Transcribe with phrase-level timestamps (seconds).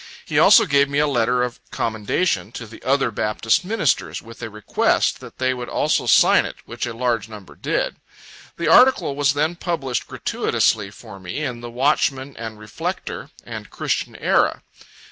[0.25, 4.49] He also gave me a letter of commendation to the other Baptist ministers, with a
[4.49, 7.97] request that they would also sign it, which a large number did.
[8.57, 14.15] The article was then published gratuitously for me in the "Watchman and Reflector" and "Christian
[14.15, 14.63] Era."